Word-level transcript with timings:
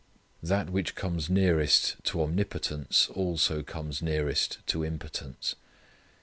That 0.41 0.71
which 0.71 0.95
comes 0.95 1.29
nearest 1.29 2.03
to 2.05 2.23
omnipotence 2.23 3.07
also 3.09 3.61
comes 3.61 4.01
nearest 4.01 4.57
to 4.65 4.83
impotence. 4.83 5.53